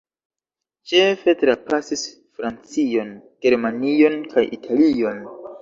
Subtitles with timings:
[0.91, 2.03] Ĉefe trapasis
[2.39, 3.13] Francion,
[3.47, 5.25] Germanion kaj Italion.